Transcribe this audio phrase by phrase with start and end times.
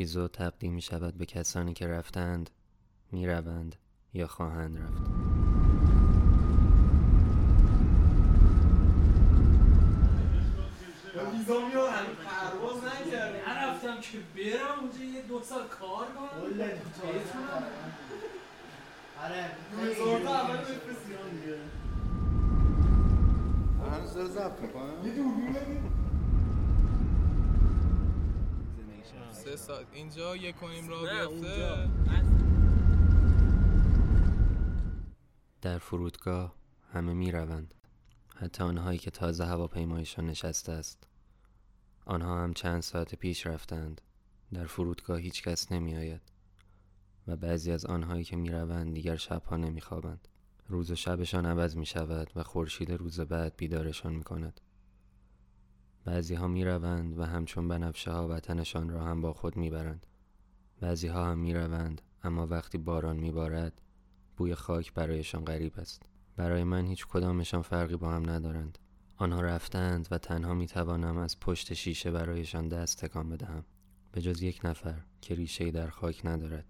[0.00, 2.50] اپیزود تقدیم می شود به کسانی که رفتند
[3.12, 3.76] می روند
[4.14, 5.02] یا خواهند رفت.
[13.46, 16.50] نرفتم که برم اونجا یه دو سال کار کنم.
[16.50, 17.64] بتونم
[19.22, 19.50] آره
[20.24, 21.56] تا اول بفرست ایران دیگه
[23.90, 25.56] هنوز داره ضبط می‌کنه؟ یه دوربین
[29.30, 29.86] سه ساعت.
[29.92, 31.88] اینجا یک کنیم را بیفته.
[35.62, 36.54] در فرودگاه
[36.92, 37.74] همه می روند
[38.36, 41.06] حتی آنهایی که تازه هواپیمایشان نشسته است.
[42.04, 44.00] آنها هم چند ساعت پیش رفتند.
[44.52, 46.20] در فرودگاه هیچ کس نمی آید
[47.26, 50.28] و بعضی از آنهایی که می روند دیگر شبها نمی خوابند
[50.68, 54.60] روز و شبشان عوض می شود و خورشید روز بعد بیدارشان می کند
[56.10, 60.06] بعضی ها می روند و همچون بنفشه ها وطنشان را هم با خود می برند
[60.80, 63.80] بعضی ها هم می روند اما وقتی باران می بارد
[64.36, 66.02] بوی خاک برایشان غریب است.
[66.36, 68.78] برای من هیچ کدامشان فرقی با هم ندارند.
[69.16, 73.64] آنها رفتند و تنها می توانم از پشت شیشه برایشان دست تکان بدهم.
[74.12, 76.66] به جز یک نفر که ریشه در خاک ندارد.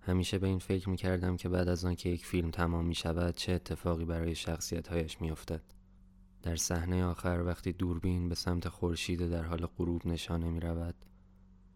[0.00, 2.94] همیشه به این فکر می کردم که بعد از آن که یک فیلم تمام می
[2.94, 5.62] شود چه اتفاقی برای شخصیتهایش می افتد.
[6.42, 10.94] در صحنه آخر وقتی دوربین به سمت خورشید در حال غروب نشانه می رود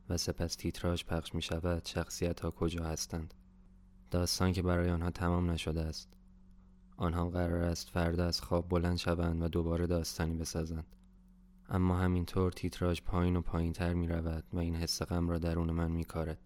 [0.09, 3.35] و سپس تیتراژ پخش می شود شخصیت ها کجا هستند؟
[4.11, 6.09] داستان که برای آنها تمام نشده است.
[6.97, 10.97] آنها قرار است فردا از خواب بلند شوند و دوباره داستانی بسازند.
[11.69, 15.71] اما همینطور تیتراژ پایین و پایین تر می رود و این حس غم را درون
[15.71, 16.39] من می کارد.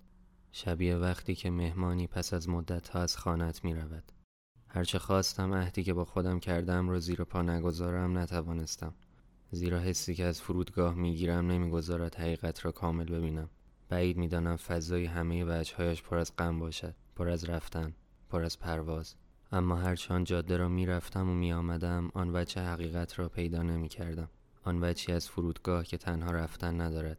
[0.52, 4.12] شبیه وقتی که مهمانی پس از مدت ها از خانت می رود.
[4.68, 8.94] هرچه خواستم عهدی که با خودم کردم را زیر پا نگذارم نتوانستم.
[9.50, 13.50] زیرا حسی که از فرودگاه می‌گیرم نمی‌گذارد حقیقت را کامل ببینم.
[13.88, 17.94] بعید می‌دانم فضای همه وجههایش پر از غم باشد پر از رفتن
[18.30, 19.14] پر از پرواز.
[19.52, 24.28] اما هرچه آن جاده را می‌رفتم و میآمدم آن وجه حقیقت را پیدا نمی کردم
[24.64, 27.18] آن وجهی از فرودگاه که تنها رفتن ندارد.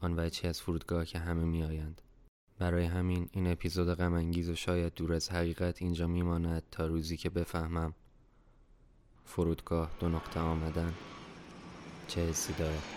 [0.00, 2.02] آن وجهی از فرودگاه که همه میآیند.
[2.58, 7.16] برای همین این اپیزود غم انگیز و شاید دور از حقیقت اینجا میماند تا روزی
[7.16, 7.94] که بفهمم
[9.24, 10.94] فرودگاه دو نقطه آمدن
[12.08, 12.95] چه حسی دارد.